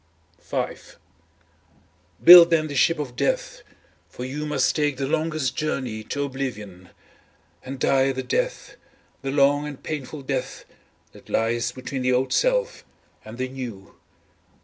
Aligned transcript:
V 0.41 0.75
Build 2.23 2.49
then 2.49 2.65
the 2.69 2.73
ship 2.75 2.97
of 2.97 3.15
death, 3.15 3.61
for 4.09 4.25
you 4.25 4.47
must 4.47 4.75
take 4.75 4.97
the 4.97 5.05
longest 5.05 5.55
journey, 5.55 6.03
to 6.05 6.23
oblivion. 6.23 6.89
And 7.63 7.77
die 7.79 8.11
the 8.11 8.23
death, 8.23 8.77
the 9.21 9.29
long 9.29 9.67
and 9.67 9.83
painful 9.83 10.23
death 10.23 10.65
that 11.11 11.29
lies 11.29 11.71
between 11.71 12.01
the 12.01 12.13
old 12.13 12.33
self 12.33 12.83
and 13.23 13.37
the 13.37 13.47
new. 13.47 13.93